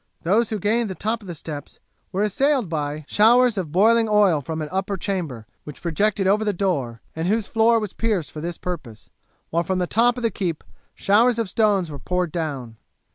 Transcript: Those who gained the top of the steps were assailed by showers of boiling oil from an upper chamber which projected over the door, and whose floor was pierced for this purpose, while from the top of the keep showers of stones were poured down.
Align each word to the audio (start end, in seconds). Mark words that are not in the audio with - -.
Those 0.23 0.49
who 0.49 0.57
gained 0.57 0.89
the 0.89 0.95
top 0.95 1.21
of 1.21 1.27
the 1.27 1.35
steps 1.35 1.79
were 2.11 2.23
assailed 2.23 2.69
by 2.69 3.05
showers 3.07 3.55
of 3.55 3.71
boiling 3.71 4.09
oil 4.09 4.41
from 4.41 4.59
an 4.63 4.69
upper 4.71 4.97
chamber 4.97 5.45
which 5.63 5.79
projected 5.83 6.25
over 6.25 6.43
the 6.43 6.53
door, 6.53 7.03
and 7.15 7.27
whose 7.27 7.45
floor 7.45 7.77
was 7.79 7.93
pierced 7.93 8.31
for 8.31 8.41
this 8.41 8.57
purpose, 8.57 9.11
while 9.51 9.61
from 9.61 9.77
the 9.77 9.85
top 9.85 10.17
of 10.17 10.23
the 10.23 10.31
keep 10.31 10.63
showers 10.95 11.37
of 11.37 11.51
stones 11.51 11.91
were 11.91 11.99
poured 11.99 12.31
down. 12.31 12.77